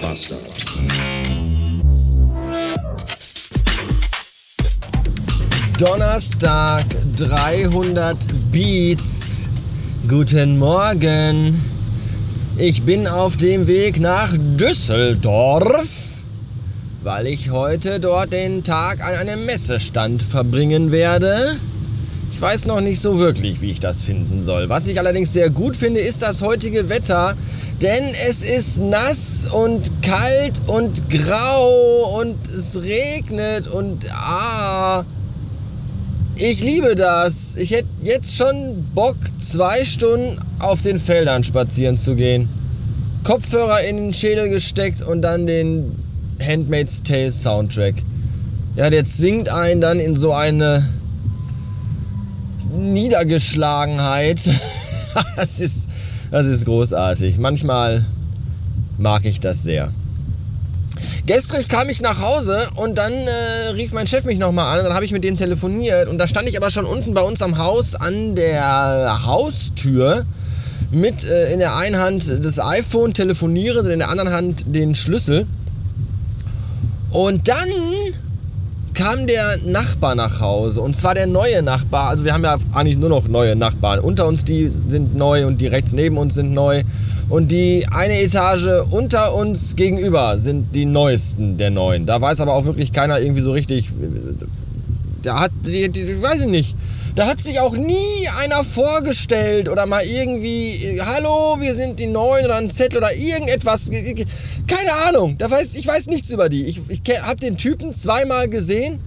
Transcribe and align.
Bastard. 0.00 0.40
Donnerstag 5.78 6.84
300 7.16 8.16
Beats. 8.50 9.38
Guten 10.08 10.58
Morgen. 10.58 11.60
Ich 12.56 12.82
bin 12.82 13.06
auf 13.06 13.36
dem 13.36 13.66
Weg 13.66 14.00
nach 14.00 14.34
Düsseldorf, 14.36 15.86
weil 17.02 17.26
ich 17.26 17.50
heute 17.50 18.00
dort 18.00 18.32
den 18.32 18.64
Tag 18.64 19.04
an 19.04 19.14
einem 19.14 19.44
Messestand 19.44 20.22
verbringen 20.22 20.92
werde. 20.92 21.56
Ich 22.32 22.40
weiß 22.40 22.64
noch 22.64 22.80
nicht 22.80 23.00
so 23.00 23.18
wirklich, 23.18 23.60
wie 23.60 23.70
ich 23.70 23.80
das 23.80 24.00
finden 24.00 24.42
soll. 24.42 24.70
Was 24.70 24.86
ich 24.86 24.98
allerdings 24.98 25.32
sehr 25.34 25.50
gut 25.50 25.76
finde, 25.76 26.00
ist 26.00 26.22
das 26.22 26.40
heutige 26.40 26.88
Wetter, 26.88 27.36
denn 27.82 28.04
es 28.28 28.42
ist 28.42 28.80
nass 28.80 29.48
und 29.50 29.90
kalt 30.02 30.60
und 30.66 31.08
grau 31.08 32.20
und 32.20 32.36
es 32.46 32.80
regnet 32.82 33.68
und 33.68 34.04
ah, 34.12 35.04
ich 36.36 36.60
liebe 36.62 36.94
das. 36.94 37.56
Ich 37.56 37.70
hätte 37.70 37.88
jetzt 38.02 38.34
schon 38.34 38.86
Bock, 38.94 39.16
zwei 39.38 39.84
Stunden 39.84 40.38
auf 40.58 40.82
den 40.82 40.98
Feldern 40.98 41.44
spazieren 41.44 41.96
zu 41.96 42.14
gehen. 42.16 42.48
Kopfhörer 43.24 43.82
in 43.82 43.96
den 43.96 44.14
Schädel 44.14 44.48
gesteckt 44.48 45.02
und 45.02 45.22
dann 45.22 45.46
den 45.46 45.96
Handmaid's 46.40 47.02
Tale 47.02 47.32
Soundtrack. 47.32 47.96
Ja, 48.76 48.88
der 48.88 49.04
zwingt 49.04 49.50
einen 49.50 49.80
dann 49.80 50.00
in 50.00 50.16
so 50.16 50.32
eine 50.32 50.86
Niedergeschlagenheit. 52.74 54.40
das, 55.36 55.60
ist, 55.60 55.90
das 56.30 56.46
ist 56.46 56.64
großartig. 56.64 57.38
Manchmal 57.38 58.04
mag 58.98 59.24
ich 59.24 59.40
das 59.40 59.62
sehr. 59.62 59.90
Gestern 61.26 61.66
kam 61.68 61.88
ich 61.88 62.00
nach 62.00 62.20
Hause 62.20 62.68
und 62.76 62.96
dann 62.96 63.12
äh, 63.12 63.70
rief 63.74 63.92
mein 63.92 64.06
Chef 64.06 64.24
mich 64.24 64.38
nochmal 64.38 64.78
an. 64.78 64.84
Dann 64.84 64.94
habe 64.94 65.04
ich 65.04 65.12
mit 65.12 65.24
dem 65.24 65.36
telefoniert 65.36 66.08
und 66.08 66.18
da 66.18 66.26
stand 66.26 66.48
ich 66.48 66.56
aber 66.56 66.70
schon 66.70 66.84
unten 66.84 67.14
bei 67.14 67.22
uns 67.22 67.42
am 67.42 67.58
Haus 67.58 67.94
an 67.94 68.34
der 68.34 69.24
Haustür 69.24 70.26
mit 70.90 71.24
äh, 71.24 71.52
in 71.52 71.60
der 71.60 71.76
einen 71.76 71.98
Hand 71.98 72.44
das 72.44 72.58
iPhone 72.58 73.14
telefonieren 73.14 73.86
und 73.86 73.90
in 73.90 74.00
der 74.00 74.08
anderen 74.08 74.32
Hand 74.32 74.64
den 74.74 74.94
Schlüssel. 74.94 75.46
Und 77.10 77.48
dann 77.48 77.68
kam 79.00 79.26
der 79.26 79.56
Nachbar 79.64 80.14
nach 80.14 80.40
Hause 80.40 80.82
und 80.82 80.94
zwar 80.94 81.14
der 81.14 81.26
neue 81.26 81.62
Nachbar. 81.62 82.10
Also 82.10 82.24
wir 82.24 82.34
haben 82.34 82.44
ja 82.44 82.58
eigentlich 82.74 82.98
nur 82.98 83.08
noch 83.08 83.28
neue 83.28 83.56
Nachbarn. 83.56 83.98
Unter 83.98 84.26
uns 84.26 84.44
die 84.44 84.68
sind 84.68 85.16
neu 85.16 85.46
und 85.46 85.58
die 85.60 85.68
rechts 85.68 85.94
neben 85.94 86.18
uns 86.18 86.34
sind 86.34 86.52
neu. 86.52 86.82
Und 87.30 87.50
die 87.50 87.86
eine 87.90 88.20
Etage 88.20 88.68
unter 88.90 89.34
uns 89.34 89.74
gegenüber 89.74 90.38
sind 90.38 90.74
die 90.74 90.84
neuesten 90.84 91.56
der 91.56 91.70
neuen. 91.70 92.04
Da 92.04 92.20
weiß 92.20 92.40
aber 92.40 92.52
auch 92.52 92.66
wirklich 92.66 92.92
keiner 92.92 93.20
irgendwie 93.20 93.40
so 93.40 93.52
richtig. 93.52 93.90
Da 95.22 95.40
hat, 95.40 95.52
die, 95.64 95.88
die, 95.88 96.20
weiß 96.20 96.42
ich 96.42 96.48
nicht. 96.48 96.76
Da 97.16 97.26
hat 97.26 97.40
sich 97.40 97.58
auch 97.60 97.76
nie 97.76 98.28
einer 98.40 98.62
vorgestellt 98.62 99.68
oder 99.68 99.86
mal 99.86 100.02
irgendwie, 100.04 101.00
hallo, 101.04 101.56
wir 101.58 101.74
sind 101.74 101.98
die 101.98 102.06
Neuen 102.06 102.44
oder 102.44 102.56
ein 102.56 102.70
Zettel 102.70 102.98
oder 102.98 103.12
irgendetwas. 103.12 103.90
Keine 103.90 104.92
Ahnung. 105.08 105.36
Da 105.36 105.50
weiß, 105.50 105.74
ich 105.74 105.86
weiß 105.86 106.06
nichts 106.06 106.30
über 106.30 106.48
die. 106.48 106.66
Ich, 106.66 106.80
ich 106.88 107.02
habe 107.22 107.36
den 107.36 107.56
Typen 107.56 107.92
zweimal 107.92 108.48
gesehen. 108.48 109.00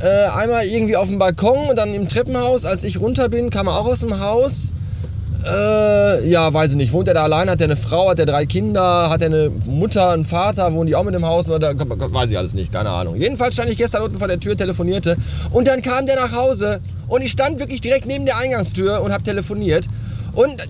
Äh, 0.00 0.28
einmal 0.30 0.64
irgendwie 0.64 0.96
auf 0.96 1.08
dem 1.08 1.18
Balkon 1.18 1.68
und 1.68 1.76
dann 1.76 1.92
im 1.92 2.08
Treppenhaus. 2.08 2.64
Als 2.64 2.84
ich 2.84 2.98
runter 2.98 3.28
bin, 3.28 3.50
kam 3.50 3.66
er 3.66 3.76
auch 3.76 3.86
aus 3.86 4.00
dem 4.00 4.20
Haus. 4.20 4.72
Äh, 5.44 6.28
ja, 6.28 6.52
weiß 6.52 6.72
ich 6.72 6.76
nicht. 6.76 6.92
Wohnt 6.92 7.08
er 7.08 7.14
da 7.14 7.24
allein? 7.24 7.50
Hat 7.50 7.60
er 7.60 7.66
eine 7.66 7.76
Frau? 7.76 8.08
Hat 8.08 8.18
er 8.18 8.26
drei 8.26 8.46
Kinder? 8.46 9.10
Hat 9.10 9.20
er 9.20 9.26
eine 9.26 9.50
Mutter, 9.66 10.10
einen 10.10 10.24
Vater? 10.24 10.72
Wohnen 10.72 10.86
die 10.86 10.96
auch 10.96 11.04
mit 11.04 11.14
dem 11.14 11.26
Haus? 11.26 11.50
Oder, 11.50 11.74
weiß 11.76 12.30
ich 12.30 12.38
alles 12.38 12.54
nicht, 12.54 12.72
keine 12.72 12.90
Ahnung. 12.90 13.16
Jedenfalls 13.16 13.54
stand 13.54 13.70
ich 13.70 13.76
gestern 13.76 14.02
unten 14.02 14.18
vor 14.18 14.28
der 14.28 14.40
Tür, 14.40 14.56
telefonierte 14.56 15.16
und 15.52 15.68
dann 15.68 15.82
kam 15.82 16.06
der 16.06 16.16
nach 16.16 16.34
Hause 16.34 16.80
und 17.08 17.22
ich 17.22 17.32
stand 17.32 17.58
wirklich 17.58 17.80
direkt 17.80 18.06
neben 18.06 18.26
der 18.26 18.36
Eingangstür 18.38 19.02
und 19.02 19.12
habe 19.12 19.22
telefoniert. 19.22 19.88
Und 20.34 20.68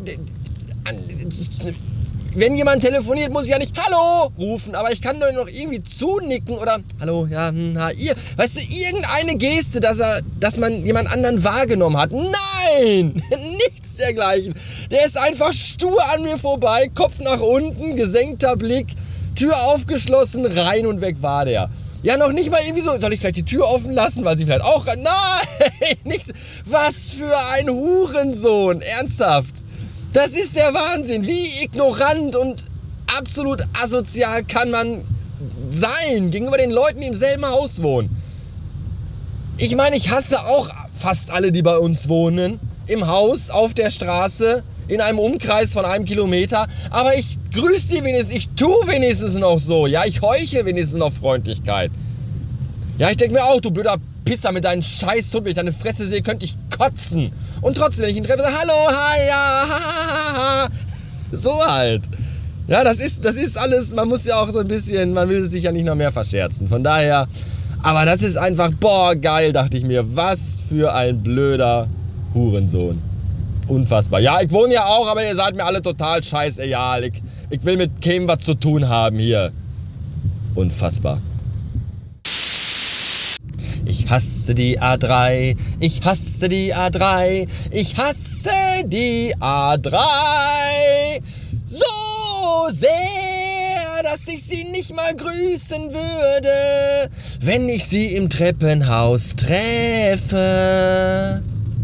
wenn 2.35 2.57
jemand 2.57 2.83
telefoniert, 2.83 3.33
muss 3.33 3.47
ich 3.47 3.51
ja 3.51 3.59
nicht 3.59 3.75
Hallo 3.85 4.31
rufen, 4.39 4.75
aber 4.75 4.93
ich 4.93 5.03
kann 5.03 5.19
doch 5.19 5.33
noch 5.33 5.49
irgendwie 5.49 5.83
zunicken 5.83 6.57
oder 6.57 6.79
Hallo, 7.01 7.27
ja, 7.29 7.49
hm, 7.49 7.77
ha, 7.79 7.91
ihr. 7.91 8.15
Weißt 8.37 8.59
du, 8.59 8.61
irgendeine 8.61 9.37
Geste, 9.37 9.81
dass 9.81 9.99
er, 9.99 10.21
dass 10.39 10.59
man 10.59 10.85
jemand 10.85 11.11
anderen 11.11 11.43
wahrgenommen 11.43 11.97
hat. 11.97 12.13
Nein! 12.13 13.15
Nichts 13.31 13.97
dergleichen. 13.97 14.55
Der 14.91 15.05
ist 15.05 15.19
einfach 15.19 15.53
stur 15.53 15.99
an 16.15 16.23
mir 16.23 16.39
vorbei, 16.39 16.89
Kopf 16.95 17.19
nach 17.21 17.41
unten, 17.41 17.97
gesenkter 17.97 18.57
Blick, 18.57 18.87
Tür 19.35 19.61
aufgeschlossen, 19.65 20.47
rein 20.47 20.87
und 20.87 21.01
weg 21.01 21.17
war 21.21 21.45
der. 21.45 21.71
Ja, 22.03 22.17
noch 22.17 22.33
nicht 22.33 22.51
mal 22.51 22.61
irgendwie 22.65 22.83
so, 22.83 22.97
soll 22.99 23.13
ich 23.13 23.21
vielleicht 23.21 23.37
die 23.37 23.45
Tür 23.45 23.69
offen 23.69 23.93
lassen, 23.93 24.25
weil 24.25 24.39
sie 24.39 24.45
vielleicht 24.45 24.63
auch. 24.63 24.85
Nein! 24.87 25.97
Nichts. 26.05 26.33
Was 26.65 27.09
für 27.09 27.37
ein 27.55 27.69
Hurensohn! 27.69 28.81
Ernsthaft! 28.81 29.55
Das 30.13 30.29
ist 30.29 30.57
der 30.57 30.73
Wahnsinn. 30.73 31.27
Wie 31.27 31.65
ignorant 31.65 32.37
und 32.37 32.65
absolut 33.19 33.63
asozial 33.83 34.45
kann 34.45 34.71
man 34.71 35.05
sein 35.71 36.31
gegenüber 36.31 36.57
den 36.57 36.71
Leuten, 36.71 37.01
die 37.01 37.09
im 37.09 37.15
selben 37.15 37.45
Haus 37.45 37.83
wohnen. 37.83 38.11
Ich 39.57 39.75
meine, 39.75 39.97
ich 39.97 40.11
hasse 40.11 40.45
auch 40.45 40.71
fast 40.97 41.31
alle, 41.31 41.51
die 41.51 41.63
bei 41.63 41.77
uns 41.77 42.09
wohnen. 42.09 42.61
Im 42.87 43.07
Haus, 43.09 43.51
auf 43.51 43.75
der 43.75 43.91
Straße, 43.91 44.63
in 44.87 45.01
einem 45.01 45.19
Umkreis 45.19 45.73
von 45.73 45.85
einem 45.85 46.05
Kilometer. 46.05 46.67
Aber 46.91 47.17
ich 47.17 47.38
grüße 47.53 47.89
die 47.89 48.05
wenigstens, 48.05 48.35
ich 48.37 48.49
tue 48.51 48.77
wenigstens 48.87 49.37
noch 49.37 49.59
so. 49.59 49.87
Ja, 49.87 50.05
ich 50.05 50.21
heuche 50.23 50.65
wenigstens 50.65 50.99
noch 50.99 51.13
Freundlichkeit. 51.13 51.91
Ja, 52.99 53.11
ich 53.11 53.17
denke 53.17 53.35
mir 53.35 53.45
auch, 53.45 53.61
du 53.61 53.71
blöder 53.71 53.97
Pisser 54.25 54.53
mit 54.53 54.65
deinen 54.65 54.83
Scheißhund, 54.83 55.45
wenn 55.45 55.51
ich 55.51 55.57
deine 55.57 55.73
Fresse 55.73 56.07
sehe, 56.07 56.23
könnte 56.23 56.45
ich 56.45 56.57
kotzen. 56.77 57.31
Und 57.61 57.77
trotzdem, 57.77 58.05
wenn 58.05 58.11
ich 58.11 58.17
ihn 58.17 58.25
treffe, 58.25 58.43
sage 58.43 58.59
Hallo, 58.59 58.89
hi, 58.89 59.27
ja, 59.27 59.67
ha, 59.69 59.81
ha, 59.81 60.37
ha. 60.37 60.69
So 61.33 61.65
halt. 61.67 62.03
Ja, 62.67 62.85
das 62.85 63.01
ist, 63.01 63.25
das 63.25 63.37
ist 63.37 63.57
alles, 63.57 63.95
man 63.95 64.09
muss 64.09 64.27
ja 64.27 64.41
auch 64.41 64.51
so 64.51 64.59
ein 64.59 64.69
bisschen, 64.69 65.15
man 65.15 65.29
will 65.29 65.49
sich 65.49 65.65
ja 65.65 65.73
nicht 65.73 65.87
noch 65.87 65.95
mehr 65.95 66.13
verscherzen. 66.13 66.69
Von 66.69 66.85
daher, 66.85 67.27
aber 67.83 68.05
das 68.05 68.23
ist 68.23 68.37
einfach, 68.37 68.71
boah, 68.79 69.15
geil, 69.15 69.53
dachte 69.53 69.77
ich 69.77 69.85
mir. 69.85 70.17
Was 70.17 70.63
für 70.69 70.93
ein 70.93 71.23
blöder 71.23 71.89
Hurensohn. 72.35 73.01
Unfassbar. 73.69 74.21
Ja, 74.21 74.41
ich 74.41 74.51
wohne 74.51 74.75
ja 74.75 74.87
auch, 74.87 75.07
aber 75.07 75.25
ihr 75.27 75.35
seid 75.37 75.55
mir 75.55 75.65
alle 75.65 75.83
total 75.83 76.23
scheißegal. 76.23 77.05
Ich, 77.05 77.23
ich 77.51 77.65
will 77.65 77.77
mit 77.77 78.01
keinem 78.01 78.27
was 78.27 78.39
zu 78.41 78.55
tun 78.55 78.89
haben 78.89 79.19
hier. 79.19 79.53
Unfassbar. 80.55 81.21
Ich 83.85 84.09
hasse 84.11 84.55
die 84.55 84.81
A3, 84.81 85.57
ich 85.81 86.03
hasse 86.05 86.49
die 86.49 86.75
A3, 86.75 87.49
ich 87.71 87.97
hasse 87.97 88.51
die 88.85 89.35
A3 89.37 89.97
so 91.65 91.85
sehr, 92.71 94.03
dass 94.03 94.29
ich 94.29 94.43
sie 94.43 94.65
nicht 94.65 94.95
mal 94.95 95.15
grüßen 95.15 95.93
würde, 95.93 97.11
wenn 97.41 97.69
ich 97.69 97.87
sie 97.87 98.17
im 98.17 98.29
Treppenhaus 98.29 99.37
treffe. 99.37 100.39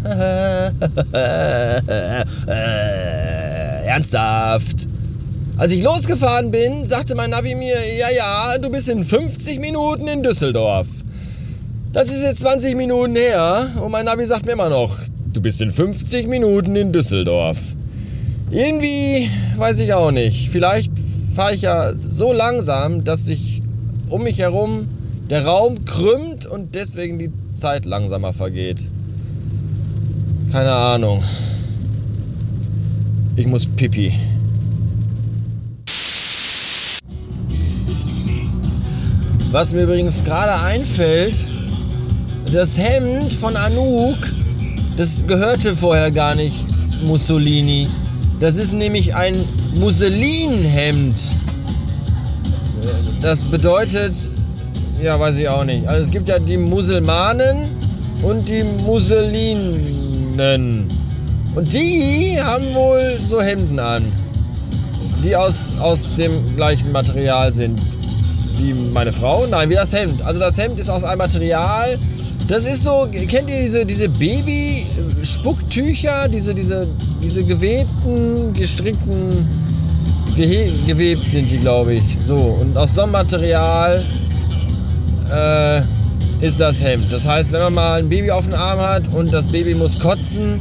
Ernsthaft. 3.87 4.87
Als 5.57 5.73
ich 5.73 5.83
losgefahren 5.83 6.51
bin, 6.51 6.85
sagte 6.85 7.15
mein 7.15 7.31
Navi 7.31 7.55
mir, 7.55 7.77
ja, 7.99 8.09
ja, 8.17 8.59
du 8.59 8.71
bist 8.71 8.89
in 8.89 9.05
50 9.05 9.61
Minuten 9.61 10.09
in 10.09 10.23
Düsseldorf. 10.23 10.89
Das 11.93 12.09
ist 12.09 12.23
jetzt 12.23 12.41
20 12.41 12.77
Minuten 12.77 13.15
her 13.15 13.69
und 13.81 13.93
mein 13.93 14.05
Navi 14.05 14.27
sagt 14.27 14.47
mir 14.47 14.53
immer 14.53 14.69
noch, 14.69 14.97
du 15.33 15.41
bist 15.41 15.61
in 15.61 15.71
50 15.71 16.27
Minuten 16.27 16.75
in 16.75 16.93
Düsseldorf. 16.93 17.59
Irgendwie 18.51 19.31
weiß 19.57 19.79
ich 19.81 19.95
auch 19.95 20.11
nicht. 20.11 20.51
Vielleicht 20.51 20.93
fahre 21.35 21.55
ich 21.55 21.63
ja 21.63 21.93
so 21.97 22.33
langsam, 22.33 23.05
dass 23.05 23.25
sich 23.25 23.63
um 24.11 24.25
mich 24.25 24.41
herum 24.41 24.87
der 25.31 25.47
Raum 25.47 25.85
krümmt 25.85 26.47
und 26.47 26.75
deswegen 26.75 27.19
die 27.19 27.33
Zeit 27.55 27.85
langsamer 27.85 28.33
vergeht. 28.33 28.81
Keine 30.55 30.71
Ahnung. 30.71 31.21
Ich 33.35 33.45
muss 33.45 33.67
pipi. 33.67 34.13
Was 39.51 39.73
mir 39.73 39.83
übrigens 39.83 40.23
gerade 40.23 40.55
einfällt, 40.65 41.45
das 42.53 42.79
Hemd 42.79 43.33
von 43.33 43.57
Anouk, 43.57 44.17
das 44.97 45.27
gehörte 45.27 45.75
vorher 45.75 46.13
gar 46.13 46.37
nicht 46.37 46.55
Mussolini. 47.05 47.89
Das 48.39 48.57
ist 48.57 48.75
nämlich 48.75 49.13
ein 49.13 49.35
Musselinhemd. 49.81 51.21
Das 53.21 53.43
bedeutet, 53.43 54.15
ja, 55.03 55.19
weiß 55.19 55.37
ich 55.37 55.49
auch 55.49 55.65
nicht. 55.65 55.89
Also 55.89 56.05
es 56.05 56.13
gibt 56.13 56.29
ja 56.29 56.39
die 56.39 56.59
Muselmanen 56.59 57.57
und 58.23 58.49
die 58.49 58.63
Musselinen. 60.35 60.89
Und 61.55 61.73
die 61.73 62.37
haben 62.43 62.75
wohl 62.75 63.19
so 63.25 63.41
Hemden 63.41 63.79
an. 63.79 64.03
die 65.23 65.37
aus, 65.37 65.73
aus 65.81 66.15
dem 66.15 66.33
gleichen 66.57 66.91
Material 66.93 67.53
sind 67.53 67.79
wie 68.59 68.75
meine 68.93 69.13
Frau. 69.13 69.47
Nein, 69.47 69.71
wie 69.71 69.75
das 69.75 69.93
Hemd. 69.93 70.23
Also 70.23 70.41
das 70.41 70.59
Hemd 70.59 70.79
ist 70.79 70.91
aus 70.91 71.03
einem 71.05 71.19
Material. 71.19 71.99
Das 72.49 72.65
ist 72.67 72.83
so, 72.83 73.09
kennt 73.29 73.49
ihr 73.49 73.61
diese, 73.61 73.87
diese 73.87 74.09
Baby-Spucktücher, 74.09 76.29
diese, 76.29 76.55
diese, 76.55 76.87
diese 77.23 77.43
gewebten, 77.43 78.53
gestrickten, 78.53 79.49
gehe 80.37 80.71
gewebt 80.87 81.33
sind 81.33 81.51
die, 81.51 81.59
glaube 81.59 81.95
ich. 81.95 82.03
So, 82.21 82.37
und 82.37 82.77
aus 82.77 82.95
so 82.95 83.03
einem 83.03 83.13
Material 83.13 84.05
äh, 85.33 85.81
ist 86.41 86.61
das 86.61 86.83
Hemd. 86.83 87.13
Das 87.13 87.27
heißt, 87.27 87.53
wenn 87.53 87.61
man 87.61 87.75
mal 87.75 87.99
ein 88.01 88.09
Baby 88.09 88.31
auf 88.31 88.45
dem 88.45 88.55
Arm 88.55 88.79
hat 88.81 89.13
und 89.15 89.33
das 89.33 89.47
Baby 89.49 89.75
muss 89.75 89.99
kotzen, 89.99 90.61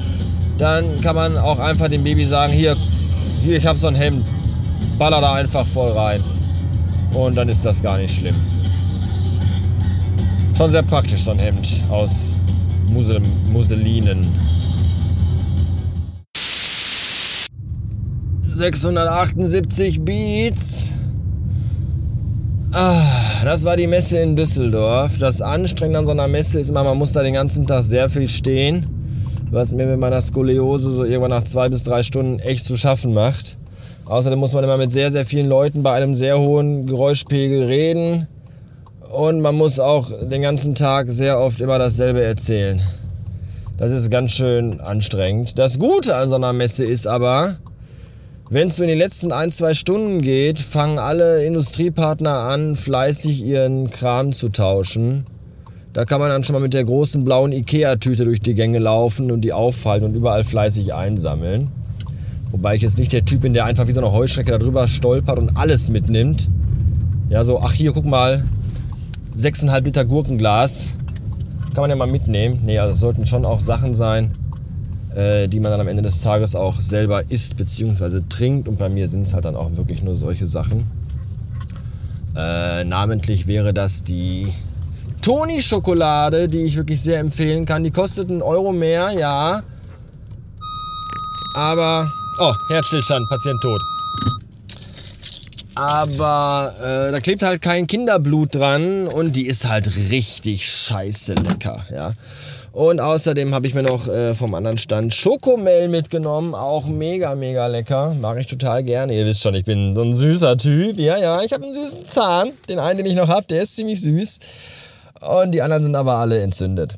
dann 0.57 1.01
kann 1.01 1.15
man 1.15 1.37
auch 1.37 1.59
einfach 1.59 1.87
dem 1.89 2.03
Baby 2.03 2.25
sagen, 2.25 2.53
hier, 2.53 2.75
hier, 3.43 3.57
ich 3.57 3.65
habe 3.65 3.77
so 3.77 3.87
ein 3.87 3.95
Hemd, 3.95 4.25
baller 4.97 5.21
da 5.21 5.33
einfach 5.33 5.65
voll 5.65 5.91
rein. 5.91 6.21
Und 7.13 7.35
dann 7.35 7.49
ist 7.49 7.63
das 7.65 7.81
gar 7.81 7.97
nicht 7.97 8.15
schlimm. 8.15 8.35
Schon 10.57 10.71
sehr 10.71 10.83
praktisch, 10.83 11.23
so 11.23 11.31
ein 11.31 11.39
Hemd 11.39 11.67
aus 11.89 12.27
Musel 12.87 13.21
Muselinen. 13.51 14.27
678 18.47 20.05
Beats. 20.05 20.91
Ah, 22.71 23.22
das 23.45 23.65
war 23.65 23.75
die 23.75 23.87
Messe 23.87 24.19
in 24.19 24.35
Düsseldorf. 24.35 25.17
Das 25.17 25.41
Anstrengende 25.41 25.99
an 25.99 26.05
so 26.05 26.11
einer 26.11 26.27
Messe 26.27 26.59
ist 26.59 26.69
immer, 26.69 26.83
man 26.83 26.97
muss 26.97 27.13
da 27.13 27.23
den 27.23 27.33
ganzen 27.33 27.67
Tag 27.67 27.83
sehr 27.83 28.09
viel 28.09 28.29
stehen. 28.29 28.85
Was 29.51 29.73
mir 29.73 29.85
mit 29.85 29.99
meiner 29.99 30.21
Skoliose 30.21 30.91
so 30.91 31.03
irgendwann 31.03 31.31
nach 31.31 31.43
zwei 31.43 31.67
bis 31.69 31.83
drei 31.83 32.03
Stunden 32.03 32.39
echt 32.39 32.63
zu 32.63 32.77
schaffen 32.77 33.13
macht. 33.13 33.57
Außerdem 34.05 34.39
muss 34.39 34.53
man 34.53 34.63
immer 34.63 34.77
mit 34.77 34.91
sehr, 34.91 35.11
sehr 35.11 35.25
vielen 35.25 35.47
Leuten 35.47 35.83
bei 35.83 35.93
einem 35.93 36.15
sehr 36.15 36.39
hohen 36.39 36.85
Geräuschpegel 36.85 37.63
reden. 37.63 38.27
Und 39.11 39.41
man 39.41 39.55
muss 39.55 39.79
auch 39.79 40.09
den 40.23 40.41
ganzen 40.41 40.75
Tag 40.75 41.07
sehr 41.09 41.39
oft 41.39 41.61
immer 41.61 41.79
dasselbe 41.79 42.23
erzählen. 42.23 42.81
Das 43.77 43.91
ist 43.91 44.09
ganz 44.09 44.31
schön 44.31 44.79
anstrengend. 44.79 45.57
Das 45.57 45.79
Gute 45.79 46.15
an 46.15 46.29
so 46.29 46.35
einer 46.35 46.53
Messe 46.53 46.85
ist 46.85 47.07
aber, 47.07 47.57
wenn 48.53 48.67
es 48.67 48.75
so 48.75 48.83
in 48.83 48.89
die 48.89 48.95
letzten 48.95 49.31
ein, 49.31 49.49
zwei 49.49 49.73
Stunden 49.73 50.21
geht, 50.21 50.59
fangen 50.59 50.99
alle 50.99 51.43
Industriepartner 51.43 52.29
an, 52.29 52.75
fleißig 52.75 53.43
ihren 53.43 53.89
Kram 53.89 54.31
zu 54.31 54.49
tauschen. 54.49 55.25
Da 55.91 56.05
kann 56.05 56.21
man 56.21 56.29
dann 56.29 56.43
schon 56.43 56.53
mal 56.53 56.59
mit 56.59 56.75
der 56.75 56.83
großen 56.83 57.25
blauen 57.25 57.51
Ikea-Tüte 57.51 58.25
durch 58.25 58.41
die 58.41 58.53
Gänge 58.53 58.77
laufen 58.77 59.31
und 59.31 59.41
die 59.41 59.53
auffalten 59.53 60.07
und 60.07 60.13
überall 60.13 60.43
fleißig 60.43 60.93
einsammeln. 60.93 61.71
Wobei 62.51 62.75
ich 62.75 62.83
jetzt 62.83 62.99
nicht 62.99 63.11
der 63.11 63.25
Typ 63.25 63.41
bin, 63.41 63.53
der 63.53 63.65
einfach 63.65 63.87
wie 63.87 63.91
so 63.91 64.01
eine 64.01 64.11
Heuschrecke 64.11 64.55
darüber 64.55 64.87
stolpert 64.87 65.39
und 65.39 65.57
alles 65.57 65.89
mitnimmt. 65.89 66.47
Ja, 67.29 67.43
so, 67.45 67.59
ach 67.59 67.73
hier, 67.73 67.91
guck 67.91 68.05
mal, 68.05 68.45
6,5 69.35 69.81
Liter 69.81 70.05
Gurkenglas. 70.05 70.95
Kann 71.73 71.81
man 71.81 71.89
ja 71.89 71.95
mal 71.95 72.05
mitnehmen. 72.05 72.59
Nee, 72.63 72.77
also 72.77 72.93
es 72.93 72.99
sollten 72.99 73.25
schon 73.25 73.45
auch 73.45 73.61
Sachen 73.61 73.95
sein, 73.95 74.31
äh, 75.15 75.47
die 75.47 75.59
man 75.59 75.71
dann 75.71 75.81
am 75.81 75.87
Ende 75.87 76.01
des 76.01 76.21
Tages 76.21 76.55
auch 76.55 76.79
selber 76.81 77.29
isst 77.29 77.57
bzw. 77.57 78.21
trinkt. 78.29 78.67
Und 78.67 78.79
bei 78.79 78.89
mir 78.89 79.07
sind 79.07 79.27
es 79.27 79.33
halt 79.33 79.45
dann 79.45 79.55
auch 79.55 79.75
wirklich 79.75 80.01
nur 80.01 80.15
solche 80.15 80.47
Sachen. 80.47 80.85
Äh, 82.35 82.83
namentlich 82.83 83.47
wäre 83.47 83.73
das 83.73 84.03
die 84.03 84.47
Toni-Schokolade, 85.21 86.47
die 86.47 86.63
ich 86.63 86.75
wirklich 86.75 87.01
sehr 87.01 87.19
empfehlen 87.19 87.65
kann. 87.65 87.83
Die 87.83 87.91
kostet 87.91 88.29
einen 88.29 88.41
Euro 88.41 88.73
mehr, 88.73 89.11
ja. 89.11 89.61
Aber 91.55 92.07
Oh, 92.39 92.53
Herzstillstand, 92.67 93.29
Patient 93.29 93.61
tot. 93.61 93.81
Aber 95.75 96.73
äh, 96.79 97.11
da 97.11 97.19
klebt 97.19 97.43
halt 97.43 97.61
kein 97.61 97.85
Kinderblut 97.85 98.55
dran 98.55 99.07
und 99.07 99.35
die 99.35 99.45
ist 99.45 99.67
halt 99.67 99.87
richtig 100.09 100.67
scheiße 100.69 101.35
lecker, 101.35 101.85
ja. 101.91 102.13
Und 102.73 102.99
außerdem 102.99 103.53
habe 103.53 103.67
ich 103.67 103.75
mir 103.75 103.83
noch 103.83 104.07
äh, 104.07 104.33
vom 104.33 104.55
anderen 104.55 104.79
Stand 104.79 105.13
Schokomel 105.13 105.89
mitgenommen, 105.89 106.55
auch 106.55 106.87
mega, 106.87 107.35
mega 107.35 107.67
lecker. 107.67 108.15
Mag 108.19 108.39
ich 108.39 108.47
total 108.47 108.83
gerne. 108.83 109.15
Ihr 109.15 109.27
wisst 109.27 109.43
schon, 109.43 109.53
ich 109.53 109.63
bin 109.63 109.93
so 109.95 110.01
ein 110.01 110.15
süßer 110.15 110.57
Typ. 110.57 110.97
Ja, 110.97 111.17
ja, 111.17 111.43
ich 111.43 111.53
habe 111.53 111.63
einen 111.63 111.73
süßen 111.73 112.07
Zahn. 112.07 112.49
Den 112.67 112.79
einen, 112.79 112.97
den 112.97 113.05
ich 113.05 113.13
noch 113.13 113.27
habe, 113.27 113.45
der 113.45 113.61
ist 113.61 113.75
ziemlich 113.75 114.01
süß. 114.01 114.39
Und 115.21 115.51
die 115.51 115.61
anderen 115.61 115.83
sind 115.83 115.95
aber 115.95 116.15
alle 116.15 116.41
entzündet. 116.41 116.97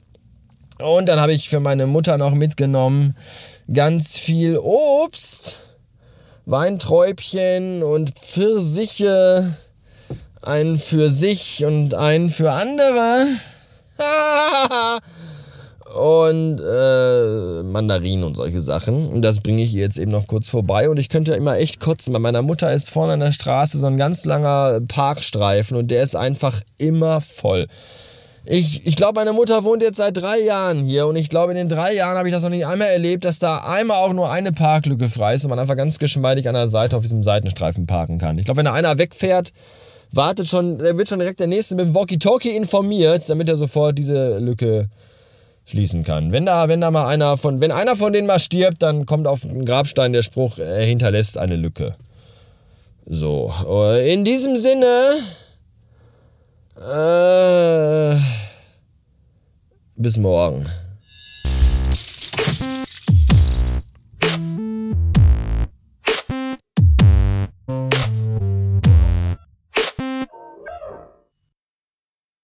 Und 0.79 1.07
dann 1.07 1.19
habe 1.19 1.33
ich 1.33 1.49
für 1.49 1.59
meine 1.59 1.87
Mutter 1.87 2.17
noch 2.17 2.35
mitgenommen 2.35 3.17
ganz 3.71 4.17
viel 4.17 4.57
Obst, 4.57 5.57
Weinträubchen 6.45 7.83
und 7.83 8.11
Pfirsiche, 8.11 9.57
einen 10.41 10.79
für 10.79 11.09
sich 11.09 11.65
und 11.65 11.95
einen 11.95 12.29
für 12.29 12.53
andere. 12.53 13.25
und 15.95 16.59
äh, 16.59 17.63
Mandarinen 17.63 18.25
und 18.25 18.35
solche 18.35 18.59
Sachen. 18.59 19.07
Und 19.07 19.21
das 19.21 19.39
bringe 19.39 19.61
ich 19.61 19.73
ihr 19.73 19.81
jetzt 19.81 19.97
eben 19.97 20.11
noch 20.11 20.27
kurz 20.27 20.49
vorbei. 20.49 20.89
Und 20.89 20.97
ich 20.97 21.09
könnte 21.09 21.33
immer 21.33 21.57
echt 21.57 21.79
kotzen. 21.79 22.11
Bei 22.11 22.19
meiner 22.19 22.41
Mutter 22.41 22.71
ist 22.73 22.89
vorne 22.89 23.13
an 23.13 23.21
der 23.21 23.31
Straße 23.31 23.77
so 23.77 23.87
ein 23.87 23.97
ganz 23.97 24.25
langer 24.25 24.81
Parkstreifen 24.87 25.77
und 25.77 25.89
der 25.91 26.03
ist 26.03 26.15
einfach 26.15 26.61
immer 26.77 27.21
voll. 27.21 27.67
Ich, 28.47 28.85
ich 28.85 28.95
glaube, 28.95 29.19
meine 29.19 29.33
Mutter 29.33 29.63
wohnt 29.63 29.81
jetzt 29.81 29.97
seit 29.97 30.17
drei 30.17 30.39
Jahren 30.39 30.83
hier 30.83 31.07
und 31.07 31.15
ich 31.15 31.29
glaube, 31.29 31.53
in 31.53 31.57
den 31.57 31.69
drei 31.69 31.95
Jahren 31.95 32.17
habe 32.17 32.27
ich 32.27 32.33
das 32.33 32.43
noch 32.43 32.51
nicht 32.51 32.67
einmal 32.67 32.89
erlebt, 32.89 33.25
dass 33.25 33.39
da 33.39 33.57
einmal 33.59 33.97
auch 33.97 34.13
nur 34.13 34.29
eine 34.29 34.51
Parklücke 34.51 35.09
frei 35.09 35.35
ist 35.35 35.45
und 35.45 35.49
man 35.49 35.57
einfach 35.57 35.75
ganz 35.75 35.97
geschmeidig 35.97 36.47
an 36.47 36.53
der 36.53 36.67
Seite 36.67 36.95
auf 36.95 37.01
diesem 37.01 37.23
Seitenstreifen 37.23 37.87
parken 37.87 38.19
kann. 38.19 38.37
Ich 38.37 38.45
glaube, 38.45 38.59
wenn 38.59 38.65
da 38.65 38.73
einer 38.73 38.99
wegfährt, 38.99 39.51
wartet 40.11 40.47
schon, 40.47 40.77
der 40.77 40.95
wird 40.95 41.09
schon 41.09 41.19
direkt 41.19 41.39
der 41.39 41.47
nächste 41.47 41.75
mit 41.75 41.85
dem 41.85 41.95
Walkie-Talkie 41.95 42.55
informiert, 42.55 43.23
damit 43.27 43.49
er 43.49 43.55
sofort 43.55 43.97
diese 43.97 44.37
Lücke 44.37 44.89
schließen 45.65 46.03
kann. 46.03 46.31
Wenn 46.31 46.45
da, 46.45 46.69
wenn 46.69 46.81
da 46.81 46.91
mal 46.91 47.07
einer 47.07 47.37
von, 47.37 47.59
wenn 47.61 47.71
einer 47.71 47.95
von 47.95 48.13
denen 48.13 48.27
mal 48.27 48.39
stirbt, 48.39 48.81
dann 48.81 49.05
kommt 49.05 49.27
auf 49.27 49.41
den 49.41 49.65
Grabstein 49.65 50.13
der 50.13 50.23
Spruch, 50.23 50.59
er 50.59 50.85
hinterlässt 50.85 51.37
eine 51.37 51.55
Lücke. 51.55 51.93
So, 53.05 53.53
in 54.03 54.23
diesem 54.23 54.57
Sinne. 54.57 55.11
Äh, 56.75 58.15
bis 59.95 60.17
morgen. 60.17 60.65